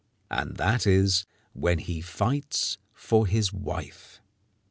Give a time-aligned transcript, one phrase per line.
[0.31, 4.19] And that is when he fights for his wife.